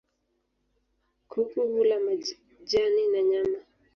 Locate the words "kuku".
1.31-1.59